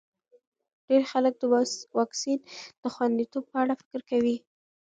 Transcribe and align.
ډېر 0.87 1.03
خلک 1.11 1.33
د 1.39 1.43
واکسین 1.97 2.39
د 2.81 2.83
خونديتوب 2.93 3.43
په 3.51 3.55
اړه 3.63 3.73
فکر 3.81 4.01
کوي. 4.09 4.37